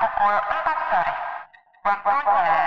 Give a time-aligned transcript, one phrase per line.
[0.00, 1.12] pukul 4 sore.
[1.86, 2.58] Waktunya...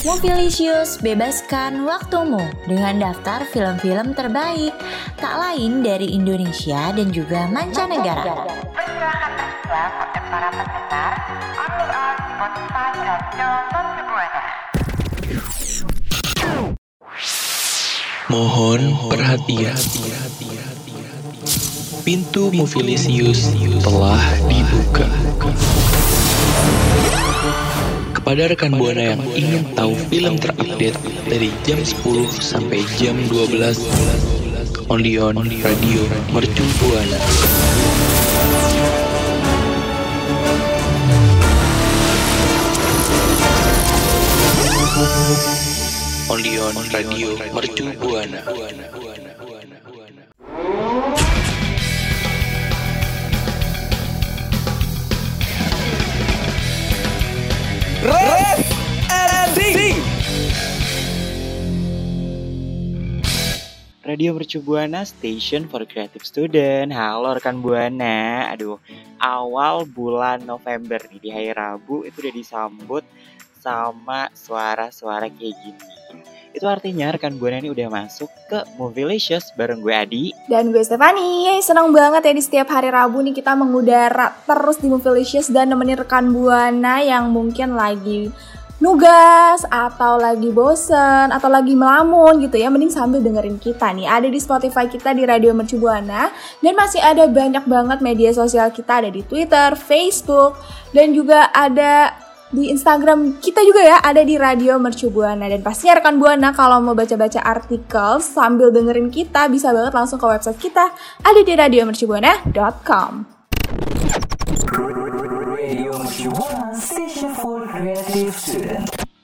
[0.00, 4.72] Movilisius, bebaskan waktumu dengan daftar film-film terbaik
[5.20, 8.48] tak lain dari Indonesia dan juga mancanegara.
[18.30, 19.76] Mohon perhatian.
[22.10, 23.54] Pintu Movilisius
[23.86, 24.18] telah
[24.50, 25.06] dibuka.
[28.18, 30.98] Kepada rekan Buana yang ingin tahu film terupdate
[31.30, 32.02] dari jam 10
[32.34, 36.02] sampai jam 12 only on Radio
[36.34, 37.18] Mercu Buana.
[46.26, 48.42] Only on Radio Mercu Buana.
[58.00, 58.64] Radio
[64.32, 66.96] Mercu Buana Station for Creative Student.
[66.96, 68.48] Halo rekan Buana.
[68.48, 68.80] Aduh,
[69.20, 73.04] awal bulan November nih di hari Rabu itu udah disambut
[73.60, 75.99] sama suara-suara kayak gini.
[76.50, 80.24] Itu artinya rekan Buana ini udah masuk ke Movielicious bareng gue Adi.
[80.50, 84.82] Dan gue Stefani, Yeay, senang banget ya di setiap hari Rabu nih kita mengudara terus
[84.82, 88.34] di Movielicious dan nemenin rekan Buana yang mungkin lagi
[88.80, 92.72] nugas atau lagi bosen atau lagi melamun gitu ya.
[92.72, 94.08] Mending sambil dengerin kita nih.
[94.08, 96.32] Ada di Spotify kita di Radio Mercu Buana
[96.64, 99.04] dan masih ada banyak banget media sosial kita.
[99.04, 100.58] Ada di Twitter, Facebook
[100.96, 102.16] dan juga ada
[102.50, 106.82] di Instagram kita juga ya ada di Radio Mercu Buana dan pastinya rekan Buana kalau
[106.82, 110.90] mau baca-baca artikel sambil dengerin kita bisa banget langsung ke website kita
[111.22, 113.12] ada di radiomercubuana.com.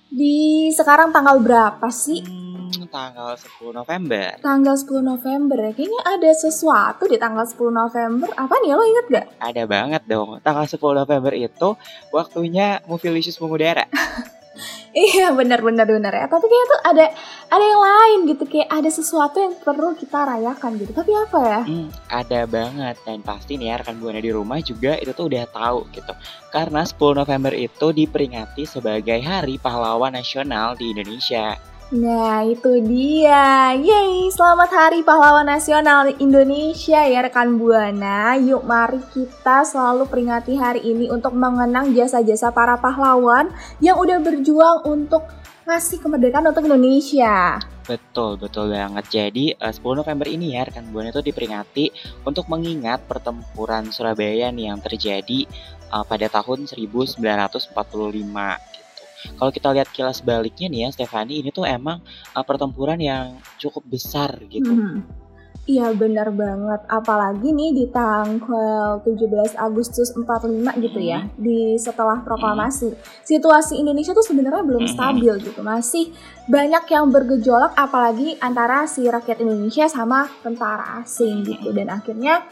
[0.06, 2.45] Di sekarang tanggal berapa sih?
[2.76, 4.36] Hmm, tanggal 10 November.
[4.44, 5.72] Tanggal 10 November ya.
[5.72, 8.28] Kayaknya ada sesuatu di tanggal 10 November.
[8.36, 9.26] Apa nih lo inget gak?
[9.40, 10.36] Ada banget dong.
[10.44, 11.68] Tanggal 10 November itu
[12.12, 13.88] waktunya Movielicious mengudara.
[14.96, 16.24] Iya benar benar benar ya.
[16.24, 17.06] Tapi kayaknya tuh ada
[17.52, 20.96] ada yang lain gitu kayak ada sesuatu yang perlu kita rayakan gitu.
[20.96, 21.60] Tapi apa ya?
[21.68, 25.44] Hmm, ada banget dan pasti nih ya rekan buana di rumah juga itu tuh udah
[25.52, 26.16] tahu gitu.
[26.48, 31.75] Karena 10 November itu diperingati sebagai Hari Pahlawan Nasional di Indonesia.
[31.86, 39.62] Nah itu dia Yeay selamat hari pahlawan nasional Indonesia ya rekan Buana Yuk mari kita
[39.62, 45.30] selalu peringati hari ini untuk mengenang jasa-jasa para pahlawan Yang udah berjuang untuk
[45.62, 49.06] ngasih kemerdekaan untuk Indonesia Betul, betul banget.
[49.06, 51.94] Jadi eh, 10 November ini ya rekan Buana itu diperingati
[52.26, 55.46] untuk mengingat pertempuran Surabaya nih yang terjadi
[55.94, 58.85] eh, pada tahun 1945 gitu.
[59.34, 61.98] Kalau kita lihat kilas baliknya nih ya Stefani ini tuh emang
[62.32, 64.70] uh, pertempuran yang cukup besar gitu.
[64.70, 65.02] Hmm.
[65.66, 72.94] Iya benar banget, apalagi nih di tanggal 17 Agustus 45 gitu ya, di setelah proklamasi.
[73.26, 74.94] Situasi Indonesia tuh sebenarnya belum Mhm.
[74.94, 76.14] stabil gitu, masih
[76.46, 81.74] banyak yang bergejolak apalagi antara si rakyat Indonesia sama tentara asing gitu.
[81.74, 82.46] Dan akhirnya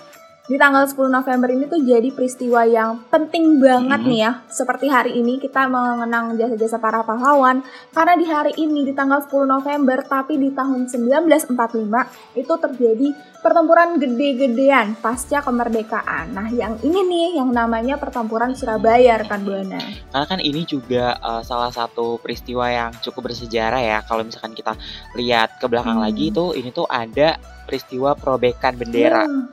[0.44, 4.08] di tanggal 10 November ini tuh jadi peristiwa yang penting banget Mhm.
[4.12, 4.32] nih ya.
[4.46, 9.48] Seperti hari ini kita mengenang jasa-jasa para pahlawan karena di hari ini di tanggal 10
[9.48, 12.04] November tapi di tahun 1945
[12.36, 13.08] itu terjadi
[13.40, 16.32] pertempuran gede-gedean pasca kemerdekaan.
[16.32, 19.80] Nah, yang ini nih yang namanya pertempuran Surabaya rekan Buana.
[20.12, 24.04] Karena kan ini juga uh, salah satu peristiwa yang cukup bersejarah ya.
[24.04, 24.76] Kalau misalkan kita
[25.16, 26.04] lihat ke belakang Hmm.
[26.04, 29.48] lagi tuh ini tuh ada peristiwa perobekan bendera, Hmm,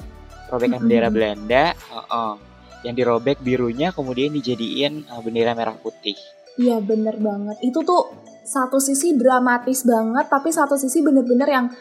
[0.52, 0.88] perobekan Mhm.
[0.92, 2.34] bendera Belanda, uh-uh,
[2.84, 6.20] yang dirobek birunya kemudian dijadiin uh, bendera merah putih.
[6.60, 7.64] Iya bener banget.
[7.64, 8.12] Itu tuh
[8.44, 11.72] satu sisi dramatis banget, tapi satu sisi bener-bener yang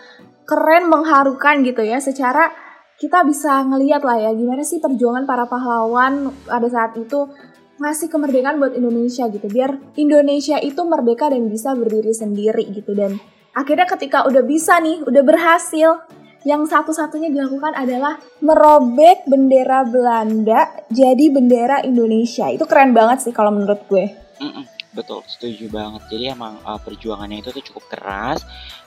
[0.47, 1.99] keren, mengharukan gitu ya.
[1.99, 2.53] Secara
[3.01, 7.33] kita bisa ngeliat lah ya gimana sih perjuangan para pahlawan pada saat itu
[7.81, 9.49] ngasih kemerdekaan buat Indonesia gitu.
[9.49, 12.93] Biar Indonesia itu merdeka dan bisa berdiri sendiri gitu.
[12.93, 13.17] Dan
[13.57, 15.97] akhirnya ketika udah bisa nih, udah berhasil,
[16.43, 22.49] yang satu-satunya dilakukan adalah merobek bendera Belanda jadi bendera Indonesia.
[22.49, 24.09] Itu keren banget sih kalau menurut gue.
[24.41, 24.65] Mm-mm,
[24.97, 26.03] betul, setuju banget.
[26.09, 28.41] Jadi emang uh, perjuangannya itu tuh cukup keras.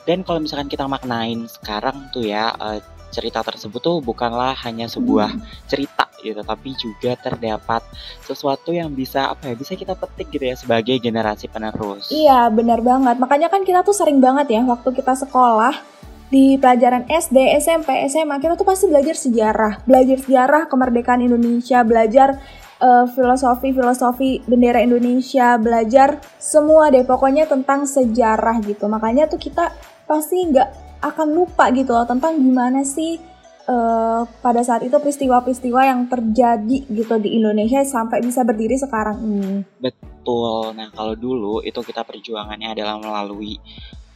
[0.03, 2.81] Dan kalau misalkan kita maknain sekarang tuh ya uh,
[3.13, 5.29] cerita tersebut tuh bukanlah hanya sebuah
[5.69, 7.85] cerita gitu, tapi juga terdapat
[8.25, 12.09] sesuatu yang bisa apa ya bisa kita petik gitu ya sebagai generasi penerus.
[12.09, 13.21] Iya, benar banget.
[13.21, 15.92] Makanya kan kita tuh sering banget ya waktu kita sekolah
[16.33, 22.41] di pelajaran SD, SMP, SMA kita tuh pasti belajar sejarah, belajar sejarah kemerdekaan Indonesia, belajar
[22.83, 28.91] filosofi-filosofi bendera Indonesia, belajar semua deh pokoknya tentang sejarah gitu.
[28.91, 29.71] Makanya tuh kita
[30.03, 33.19] pasti nggak akan lupa gitu loh tentang gimana sih
[33.67, 39.63] uh, pada saat itu peristiwa-peristiwa yang terjadi gitu di Indonesia sampai bisa berdiri sekarang ini.
[39.79, 40.75] Betul.
[40.75, 43.59] Nah kalau dulu itu kita perjuangannya adalah melalui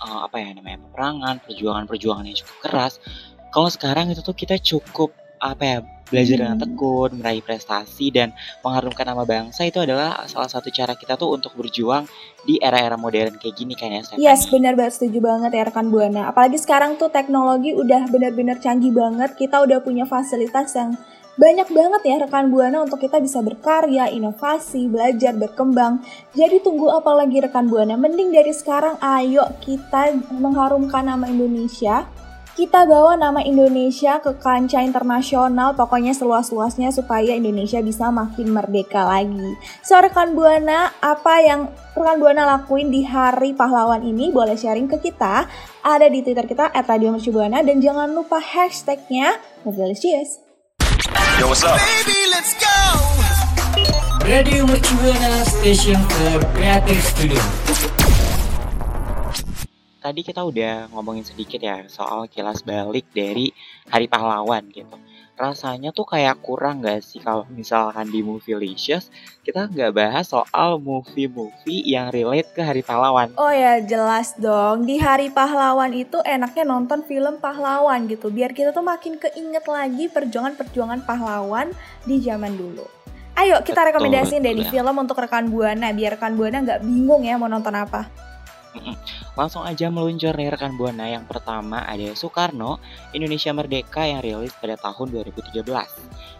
[0.01, 2.93] uh, apa ya namanya peperangan, perjuangan-perjuangan yang cukup keras.
[3.53, 5.77] Kalau sekarang itu tuh kita cukup apa ya
[6.07, 6.63] belajar dengan hmm.
[6.63, 8.31] tekun, meraih prestasi dan
[8.63, 12.07] mengharumkan nama bangsa itu adalah salah satu cara kita tuh untuk berjuang
[12.47, 14.23] di era-era modern kayak gini kan ya Stephanie?
[14.23, 16.31] Yes, benar banget setuju banget ya rekan Buana.
[16.31, 19.35] Apalagi sekarang tuh teknologi udah benar-benar canggih banget.
[19.35, 20.95] Kita udah punya fasilitas yang
[21.37, 26.01] banyak banget ya rekan Buana untuk kita bisa berkarya, inovasi, belajar, berkembang.
[26.33, 27.93] Jadi tunggu apa lagi rekan Buana?
[27.93, 32.09] Mending dari sekarang ayo kita mengharumkan nama Indonesia
[32.57, 39.53] kita bawa nama Indonesia ke kancah internasional, pokoknya seluas-luasnya supaya Indonesia bisa makin merdeka lagi.
[39.85, 44.97] So, rekan Buana, apa yang rekan Buana lakuin di Hari Pahlawan ini boleh sharing ke
[44.97, 45.45] kita.
[45.85, 50.46] Ada di Twitter kita @radiomercubuana dan jangan lupa hashtagnya Mobilicious.
[51.37, 51.77] Yo, what's up?
[51.77, 52.77] Baby, let's go!
[54.25, 57.43] Radio Mercubuana Station for Creative Studio
[60.07, 63.51] tadi kita udah ngomongin sedikit ya soal kilas balik dari
[63.91, 64.95] Hari Pahlawan gitu.
[65.37, 69.13] Rasanya tuh kayak kurang gak sih kalau misalkan di Movie Licious
[69.45, 73.37] kita nggak bahas soal movie-movie yang relate ke Hari Pahlawan.
[73.37, 78.73] Oh ya jelas dong, di Hari Pahlawan itu enaknya nonton film pahlawan gitu, biar kita
[78.73, 81.69] tuh makin keinget lagi perjuangan-perjuangan pahlawan
[82.03, 82.83] di zaman dulu.
[83.37, 84.81] Ayo kita rekomendasiin deh di ya.
[84.81, 88.09] film untuk rekan Buana, biar rekan Buana nggak bingung ya mau nonton apa.
[89.37, 91.09] Langsung aja meluncur nih rekan Buana.
[91.09, 92.81] Yang pertama ada Soekarno,
[93.13, 95.61] Indonesia Merdeka yang rilis pada tahun 2013.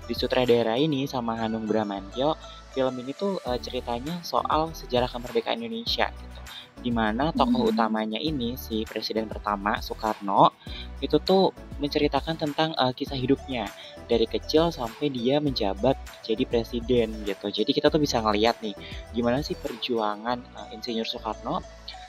[0.07, 2.39] Di sutradara ini sama Hanung Bramantyo,
[2.77, 6.41] film ini tuh uh, ceritanya soal sejarah kemerdekaan Indonesia gitu.
[6.77, 7.73] Di mana tokoh hmm.
[7.73, 10.53] utamanya ini si presiden pertama Soekarno
[11.01, 11.49] itu tuh
[11.81, 13.65] menceritakan tentang uh, kisah hidupnya
[14.05, 17.49] dari kecil sampai dia menjabat jadi presiden gitu.
[17.49, 18.77] Jadi kita tuh bisa ngeliat nih
[19.09, 21.65] gimana sih perjuangan uh, Insinyur Soekarno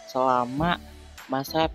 [0.09, 0.81] selama
[1.29, 1.69] masa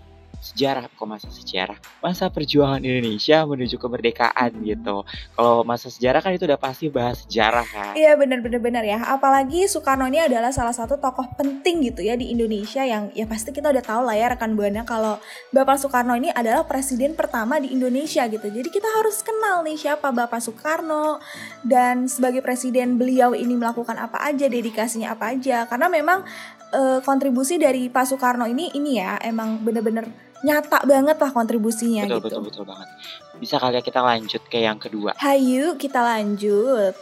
[0.44, 1.80] sejarah kok masa sejarah?
[2.04, 5.08] Masa perjuangan Indonesia menuju kemerdekaan gitu.
[5.32, 7.96] Kalau masa sejarah kan itu udah pasti bahas sejarah kan?
[7.96, 9.00] Iya benar benar benar ya.
[9.08, 13.56] Apalagi Soekarno ini adalah salah satu tokoh penting gitu ya di Indonesia yang ya pasti
[13.56, 15.16] kita udah tahu lah ya rekan buana kalau
[15.48, 18.44] Bapak Soekarno ini adalah presiden pertama di Indonesia gitu.
[18.44, 21.24] Jadi kita harus kenal nih siapa Bapak Soekarno
[21.64, 25.64] dan sebagai presiden beliau ini melakukan apa aja dedikasinya apa aja.
[25.64, 26.20] Karena memang
[26.74, 30.10] uh, kontribusi dari Pak Soekarno ini ini ya emang bener-bener
[30.44, 32.26] nyata banget lah kontribusinya betul, gitu.
[32.28, 32.88] Betul betul banget.
[33.40, 35.16] Bisa kali ya kita lanjut ke yang kedua.
[35.16, 36.92] Hayu kita lanjut.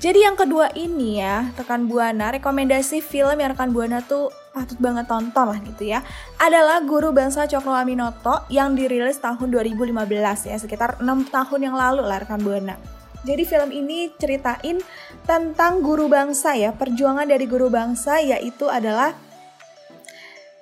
[0.00, 5.06] Jadi yang kedua ini ya rekan buana rekomendasi film yang rekan buana tuh patut banget
[5.06, 6.00] tonton lah gitu ya
[6.40, 9.92] adalah Guru Bangsa Cokro Aminoto yang dirilis tahun 2015
[10.48, 12.76] ya sekitar 6 tahun yang lalu lah rekan buana.
[13.20, 14.80] Jadi film ini ceritain
[15.30, 19.14] tentang guru bangsa ya, perjuangan dari guru bangsa yaitu adalah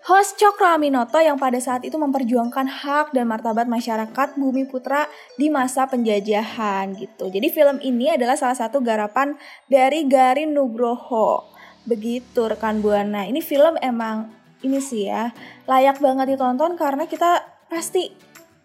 [0.04, 5.08] host Cokro Aminoto yang pada saat itu memperjuangkan hak dan martabat masyarakat Bumi Putra
[5.40, 7.32] di masa penjajahan gitu.
[7.32, 9.40] Jadi film ini adalah salah satu garapan
[9.72, 11.48] dari Garin Nugroho.
[11.88, 13.24] Begitu rekan Buana.
[13.24, 14.28] Ini film emang
[14.60, 15.32] ini sih ya
[15.64, 17.40] layak banget ditonton karena kita
[17.72, 18.12] pasti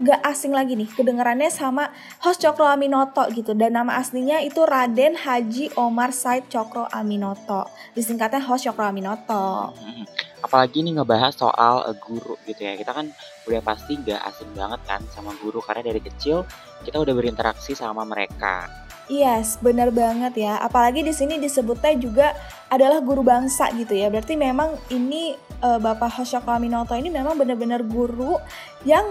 [0.03, 3.55] gak asing lagi nih kedengarannya sama host Cokro Aminoto gitu.
[3.55, 7.71] Dan nama aslinya itu Raden Haji Omar Said Cokro Aminoto.
[7.95, 9.71] Disingkatnya host Cokro Aminoto.
[9.73, 10.03] Hmm,
[10.43, 12.75] apalagi nih ngebahas soal uh, guru gitu ya.
[12.75, 13.07] Kita kan
[13.47, 15.63] udah pasti gak asing banget kan sama guru.
[15.63, 16.43] Karena dari kecil
[16.83, 18.67] kita udah berinteraksi sama mereka.
[19.11, 20.59] Yes, benar banget ya.
[20.63, 22.31] Apalagi di sini disebutnya juga
[22.71, 24.07] adalah guru bangsa gitu ya.
[24.07, 28.39] Berarti memang ini uh, Bapak Hoshoko Aminoto ini memang benar-benar guru
[28.87, 29.03] yang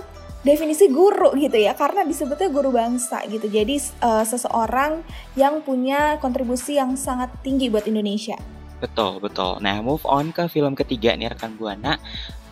[0.42, 3.46] definisi guru gitu ya karena disebutnya guru bangsa gitu.
[3.46, 5.06] Jadi uh, seseorang
[5.38, 8.36] yang punya kontribusi yang sangat tinggi buat Indonesia.
[8.82, 9.62] Betul betul.
[9.62, 12.02] Nah move on ke film ketiga nih rekan buana.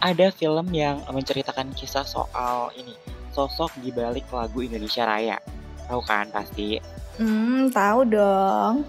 [0.01, 2.95] Ada film yang menceritakan kisah soal ini
[3.35, 5.37] sosok di balik lagu Indonesia Raya.
[5.91, 6.79] Tahu kan pasti
[7.21, 8.89] Hmm, tahu dong.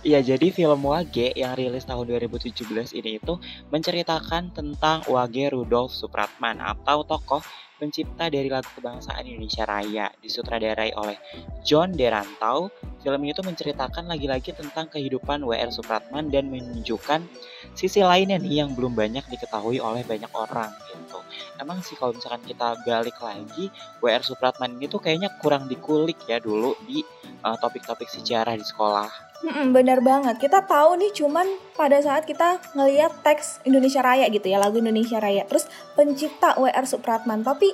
[0.00, 3.36] Iya, jadi film Wage yang rilis tahun 2017 ini itu
[3.68, 7.44] menceritakan tentang Wage Rudolf Supratman atau tokoh
[7.76, 11.20] pencipta dari lagu kebangsaan Indonesia Raya, disutradarai oleh
[11.68, 12.72] John Derantau.
[13.04, 17.28] Film itu menceritakan lagi-lagi tentang kehidupan WR Supratman dan menunjukkan
[17.76, 21.20] sisi lainnya nih yang belum banyak diketahui oleh banyak orang gitu.
[21.60, 23.68] Emang sih kalau misalkan kita balik lagi,
[24.00, 27.04] WR Supratman ini tuh kayaknya kurang dikulik ya dulu di
[27.44, 30.40] uh, topik-topik sejarah di sekolah Mm-mm, bener banget.
[30.40, 31.44] Kita tahu nih cuman
[31.76, 35.44] pada saat kita ngelihat teks Indonesia Raya gitu ya, lagu Indonesia Raya.
[35.44, 37.44] Terus pencipta WR Supratman.
[37.44, 37.68] Tapi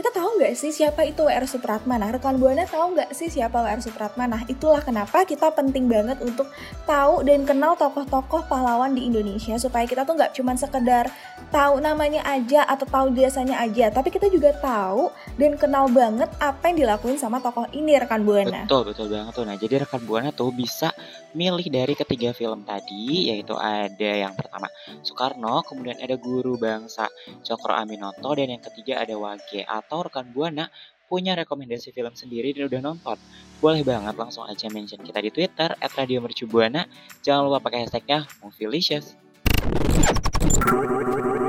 [0.00, 2.00] kita tahu nggak sih siapa itu WR Supratman?
[2.00, 4.32] Nah, rekan Buana tahu nggak sih siapa WR Supratman?
[4.32, 6.48] Nah, itulah kenapa kita penting banget untuk
[6.88, 11.12] tahu dan kenal tokoh-tokoh pahlawan di Indonesia supaya kita tuh nggak cuman sekedar
[11.52, 16.72] tahu namanya aja atau tahu jasanya aja, tapi kita juga tahu dan kenal banget apa
[16.72, 18.64] yang dilakuin sama tokoh ini rekan Buana.
[18.64, 19.44] Betul, betul banget tuh.
[19.44, 20.96] Nah, jadi rekan Buana tuh bisa
[21.36, 24.66] milih dari ketiga film tadi, yaitu ada yang pertama
[25.04, 27.06] Soekarno, kemudian ada Guru Bangsa
[27.44, 29.62] Cokro Aminoto, dan yang ketiga ada Wage.
[29.98, 30.70] Rekan Buana
[31.10, 33.18] punya rekomendasi film sendiri dan udah nonton.
[33.58, 36.86] Boleh banget langsung aja mention kita di Twitter at Radio Mercubuana.
[37.26, 39.18] Jangan lupa pakai hashtagnya Movielicious.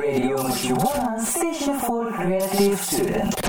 [0.01, 3.40] Radio Mercubuana Station for Creative Student.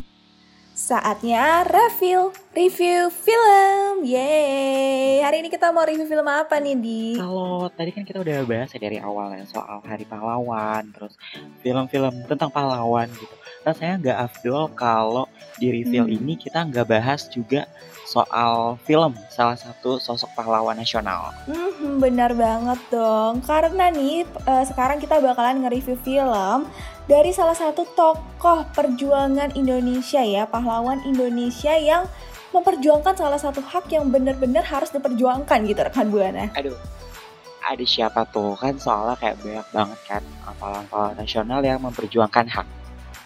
[0.93, 4.05] Saatnya review, review film.
[4.05, 5.25] Yeay.
[5.25, 7.17] Hari ini kita mau review film apa nih, Di?
[7.17, 11.17] Kalau tadi kan kita udah bahas ya dari awal ya soal Hari Pahlawan, terus
[11.65, 13.33] film-film tentang pahlawan gitu.
[13.65, 15.25] Rasanya nggak afdol kalau
[15.57, 16.13] di review Hmm.
[16.13, 17.65] ini kita nggak bahas juga
[18.13, 21.33] soal film salah satu sosok pahlawan nasional.
[21.49, 23.41] Hmm, benar banget dong.
[23.41, 26.69] Karena nih eh, sekarang kita bakalan nge-review film
[27.09, 32.05] dari salah satu tokoh perjuangan Indonesia ya, pahlawan Indonesia yang
[32.53, 36.53] memperjuangkan salah satu hak yang benar-benar harus diperjuangkan gitu rekan Buana.
[36.53, 36.77] Aduh,
[37.65, 40.23] ada siapa tuh kan soalnya kayak banyak banget kan
[40.61, 42.69] pahlawan-pahlawan nasional yang memperjuangkan hak.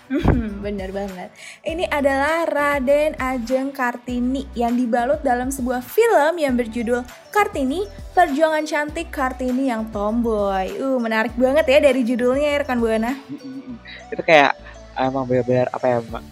[0.06, 1.34] Hmm, bener banget.
[1.66, 7.02] Ini adalah Raden Ajeng Kartini yang dibalut dalam sebuah film yang berjudul
[7.34, 7.84] Kartini,
[8.14, 10.78] Perjuangan Cantik Kartini yang Tomboy.
[10.78, 13.18] Uh, menarik banget ya dari judulnya ya rekan Buana.
[14.14, 14.54] Itu kayak
[14.94, 16.24] emang benar-benar apa ya Mbak?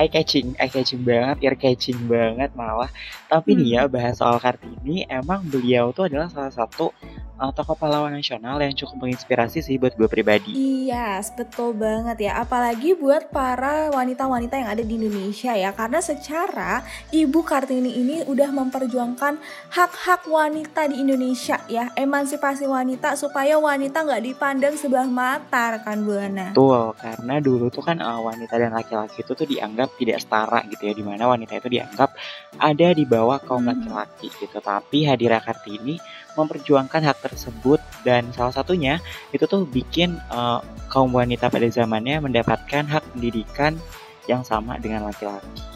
[0.00, 2.88] eye catching, eye catching banget, ear catching banget malah.
[3.28, 6.94] Tapi nih ya bahas soal Kartini, emang beliau tuh adalah salah satu
[7.40, 10.52] uh, tokoh pahlawan nasional yang cukup menginspirasi sih buat gue pribadi.
[10.52, 12.44] Iya, betul banget ya.
[12.44, 15.72] Apalagi buat para wanita-wanita yang ada di Indonesia ya.
[15.72, 19.40] Karena secara Ibu Kartini ini udah memperjuangkan
[19.72, 21.88] hak-hak wanita di Indonesia ya.
[21.96, 26.52] Emansipasi wanita supaya wanita nggak dipandang sebelah mata rekan Buana.
[26.52, 30.84] Betul, karena dulu tuh kan uh, wanita dan laki-laki itu tuh dianggap tidak setara gitu
[30.84, 32.12] ya, di mana wanita itu dianggap
[32.60, 33.76] ada di bawah kaum Hmm.
[33.76, 34.58] laki-laki gitu.
[34.58, 36.00] Tapi Hadira Kartini
[36.38, 39.02] memperjuangkan hak tersebut dan salah satunya
[39.34, 43.78] itu tuh bikin uh, kaum wanita pada zamannya mendapatkan hak pendidikan
[44.26, 45.70] yang sama dengan laki-laki.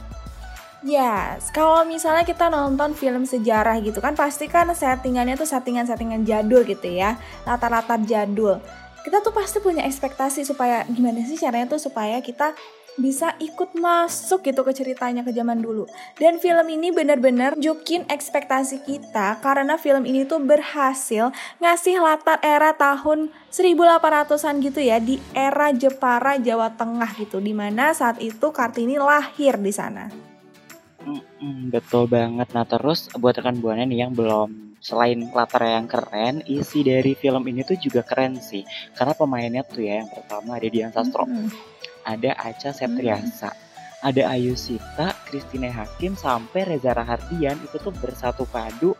[0.85, 6.61] Ya, kalau misalnya kita nonton film sejarah gitu kan pasti kan settingannya tuh settingan-settingan jadul
[6.61, 7.17] gitu ya,
[7.49, 8.61] latar-latar jadul.
[9.05, 12.57] Kita tuh pasti punya ekspektasi supaya gimana sih caranya tuh supaya kita
[12.95, 15.87] bisa ikut masuk gitu ke ceritanya ke zaman dulu.
[16.19, 22.73] Dan film ini bener-bener jukin ekspektasi kita karena film ini tuh berhasil ngasih latar era
[22.75, 28.97] tahun 1800-an gitu ya di era Jepara Jawa Tengah gitu di mana saat itu Kartini
[28.97, 30.34] lahir di sana.
[31.05, 32.49] Mm-mm, betul banget.
[32.57, 37.45] Nah terus buat rekan buana nih yang belum selain latar yang keren, isi dari film
[37.49, 38.65] ini tuh juga keren sih.
[38.97, 41.49] Karena pemainnya tuh ya yang pertama ada Dian Sastro, Mm-mm.
[42.05, 43.53] ada Acha Septriasa,
[44.05, 48.93] ada Ayu Sita, Christine Hakim sampai Reza Rahardian itu tuh bersatu padu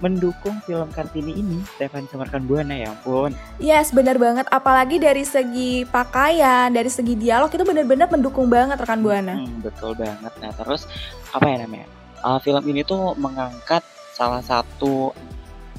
[0.00, 1.60] mendukung film Kartini ini.
[1.76, 3.36] Stefan sama rekan buana ya ampun.
[3.60, 4.48] Yes, benar banget.
[4.48, 9.36] Apalagi dari segi pakaian, dari segi dialog itu benar-benar mendukung banget rekan buana.
[9.36, 10.32] Hmm, betul banget.
[10.40, 10.88] Nah terus
[11.30, 11.86] apa ya namanya?
[12.20, 13.80] Uh, film ini tuh mengangkat
[14.12, 15.12] salah satu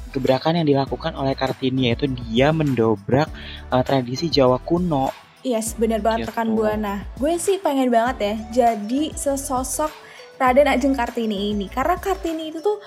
[0.10, 3.30] gebrakan yang dilakukan oleh Kartini yaitu dia mendobrak
[3.70, 5.10] uh, tradisi Jawa kuno.
[5.42, 6.30] Yes, benar banget Gitu.
[6.34, 7.06] rekan buana.
[7.18, 9.90] Gue sih pengen banget ya jadi sesosok
[10.38, 12.82] Raden Ajeng Kartini ini karena Kartini itu tuh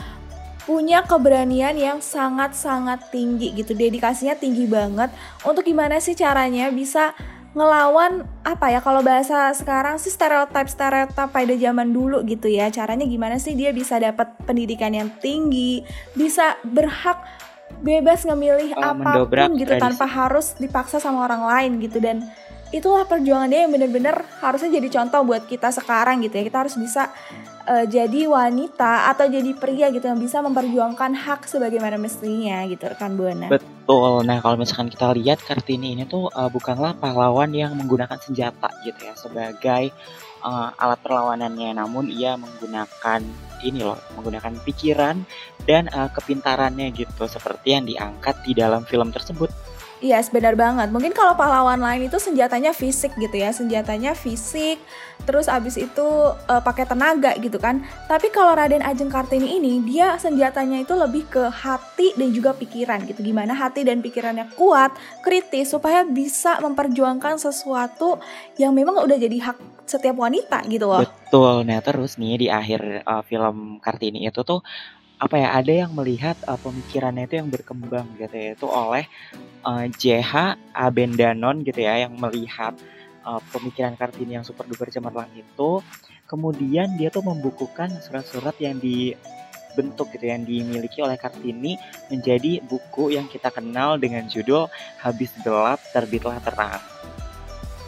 [0.65, 3.73] punya keberanian yang sangat-sangat tinggi gitu.
[3.73, 5.13] Dedikasinya tinggi banget
[5.45, 7.13] untuk gimana sih caranya bisa
[7.55, 13.07] ngelawan apa ya kalau bahasa sekarang sih stereotip stereotip pada zaman dulu gitu ya caranya
[13.07, 15.87] gimana sih dia bisa dapat pendidikan yang tinggi
[16.19, 17.23] bisa berhak
[17.79, 19.87] bebas ngemilih Oh, apa pun gitu tradisi.
[19.87, 22.27] tanpa harus dipaksa sama orang lain gitu dan
[22.75, 26.75] itulah perjuangan dia yang bener-bener harusnya jadi contoh buat kita sekarang gitu ya kita harus
[26.75, 27.15] bisa
[27.71, 33.15] eh, jadi wanita atau jadi pria gitu yang bisa memperjuangkan hak sebagaimana mestinya gitu rekan
[33.15, 33.47] buana
[33.85, 34.25] Betul.
[34.25, 38.97] Nah kalau misalkan kita lihat Kartini ini tuh uh, bukanlah pahlawan yang menggunakan senjata gitu
[39.05, 39.93] ya sebagai
[40.41, 43.21] uh, alat perlawanannya, namun ia menggunakan
[43.65, 45.25] ini loh, menggunakan pikiran
[45.65, 49.53] dan uh, kepintarannya gitu seperti yang diangkat di dalam film tersebut.
[50.05, 50.93] Yes, benar banget.
[50.93, 54.77] Mungkin kalau pahlawan lain itu senjatanya fisik gitu ya, senjatanya fisik,
[55.25, 56.09] terus abis itu
[56.45, 57.81] eh, pakai tenaga gitu kan.
[58.05, 63.01] Tapi kalau Raden Ajeng Kartini ini, dia senjatanya itu lebih ke hati dan juga pikiran
[63.09, 63.25] gitu.
[63.25, 64.93] Gimana hati dan pikirannya kuat,
[65.25, 68.21] kritis, supaya bisa memperjuangkan sesuatu
[68.61, 71.01] yang memang udah jadi hak setiap wanita gitu loh.
[71.01, 71.65] Betul.
[71.65, 74.61] Nah, terus nih di akhir uh, film Kartini itu tuh
[75.23, 79.07] apa ya ada yang melihat uh, pemikirannya itu yang berkembang gitu ya itu oleh
[79.63, 82.75] uh, JH Abendanon gitu ya yang melihat
[83.23, 85.81] uh, pemikiran Kartini yang super duper cemerlang itu
[86.27, 91.79] kemudian dia tuh membukukan surat-surat yang dibentuk gitu yang dimiliki oleh Kartini
[92.11, 94.67] menjadi buku yang kita kenal dengan judul
[94.99, 96.83] Habis Gelap Terbitlah Terang.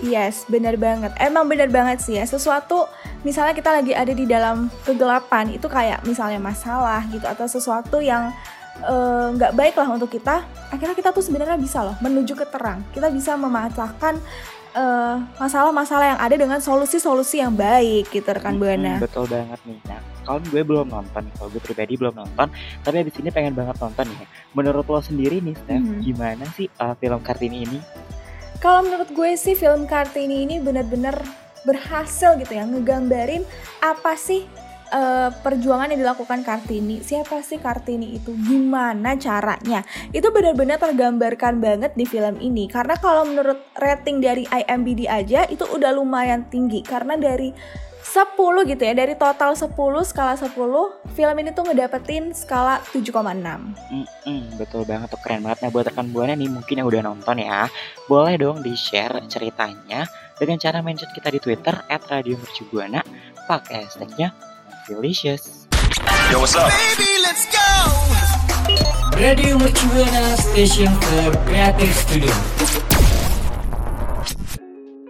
[0.05, 1.17] Yes, benar banget.
[1.17, 2.29] Emang benar banget sih ya.
[2.29, 2.85] Sesuatu
[3.27, 8.31] misalnya kita lagi ada di dalam kegelapan itu kayak misalnya masalah gitu atau sesuatu yang
[8.79, 10.47] eh, nggak uh, baik lah untuk kita.
[10.71, 12.87] Akhirnya kita tuh sebenarnya bisa loh menuju ke terang.
[12.95, 14.23] Kita bisa memecahkan
[14.77, 19.01] masalah masalah-masalah yang ada dengan solusi-solusi yang baik gitu rekan buana.
[19.01, 19.81] betul banget nih.
[19.89, 22.53] Nah, kalau gue belum nonton, kalau gue pribadi belum nonton,
[22.85, 24.29] tapi abis ini pengen banget nonton ya.
[24.53, 26.01] Menurut lo sendiri nih, Steph, hmm.
[26.05, 27.81] gimana sih uh, film Kartini ini?
[28.61, 33.43] Kalau menurut gue sih film Kartini ini benar-benar berhasil gitu ya ngegambarin
[33.83, 34.47] apa sih
[34.95, 37.03] uh, perjuangan yang dilakukan Kartini.
[37.03, 38.31] Siapa sih Kartini itu?
[38.35, 39.83] Gimana caranya?
[40.15, 42.71] Itu benar-benar tergambarkan banget di film ini.
[42.71, 47.51] Karena kalau menurut rating dari IMDb aja itu udah lumayan tinggi karena dari
[48.07, 49.75] 10 gitu ya dari total 10
[50.07, 50.55] skala 10
[51.11, 55.91] film ini tuh ngedapetin skala 7,6 mm -mm, betul banget tuh keren banget nah buat
[55.91, 57.67] rekan buana nih mungkin yang udah nonton ya
[58.07, 60.07] boleh dong di share ceritanya
[60.37, 63.01] dengan cara mention kita di Twitter at Radio Mercubuana
[63.49, 64.37] pakai hashtagnya
[64.85, 65.65] delicious
[66.29, 66.69] Yo what's up?
[66.69, 67.69] Baby, let's go!
[69.17, 72.35] Radio Mercubuana Station for Creative Studio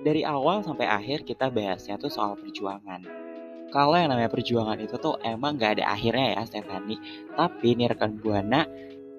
[0.06, 3.02] dari awal sampai akhir kita bahasnya tuh soal perjuangan.
[3.74, 7.02] Kalau yang namanya perjuangan itu tuh emang gak ada akhirnya ya Stephanie.
[7.34, 8.62] Tapi nih rekan Buana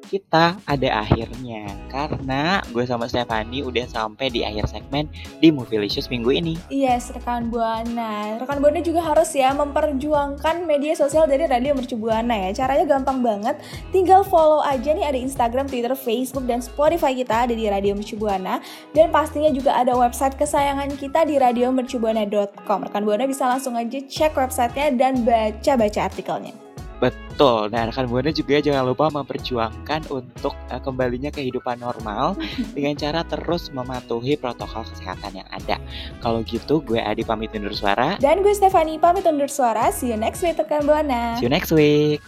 [0.07, 5.11] kita ada akhirnya karena gue sama Stefani udah sampai di akhir segmen
[5.43, 6.55] di Movielicious minggu ini.
[6.71, 8.39] Yes, rekan Buana.
[8.39, 12.63] Rekan Buana juga harus ya memperjuangkan media sosial dari Radio Mercu Buana ya.
[12.63, 13.59] Caranya gampang banget.
[13.91, 18.15] Tinggal follow aja nih ada Instagram, Twitter, Facebook dan Spotify kita ada di Radio Mercu
[18.15, 18.63] Buana
[18.95, 22.79] dan pastinya juga ada website kesayangan kita di radiomercubuana.com.
[22.87, 26.66] Rekan Buana bisa langsung aja cek websitenya dan baca-baca artikelnya.
[26.97, 27.69] Betul.
[27.69, 32.33] Nah, rekan Buana juga jangan lupa memperjuangkan untuk uh, kembalinya kehidupan normal
[32.75, 35.77] dengan cara terus mematuhi protokol kesehatan yang ada.
[36.25, 38.17] Kalau gitu, gue Adi pamit undur suara.
[38.17, 39.93] Dan gue Stefani pamit undur suara.
[39.93, 41.37] See you next week, rekan Buana.
[41.37, 42.21] See you next week.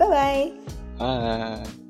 [0.00, 0.52] Bye-bye.
[0.98, 1.84] Bye.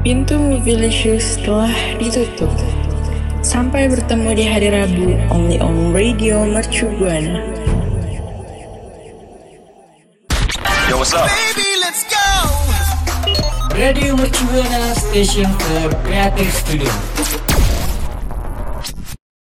[0.00, 1.68] Pintu Movilicious telah
[2.00, 2.79] ditutup.
[3.50, 7.42] Sampai bertemu di hari Rabu, only on Radio Mercu Buana.
[10.86, 11.26] Yo, what's up?
[11.26, 12.30] Baby, let's go!
[13.74, 16.94] Radio Mercu Buana, station for creative studio.